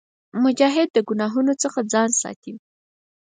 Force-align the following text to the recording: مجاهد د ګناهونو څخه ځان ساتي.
مجاهد 0.43 0.87
د 0.93 0.97
ګناهونو 1.09 1.53
څخه 1.63 1.79
ځان 1.93 2.09
ساتي. 2.21 2.53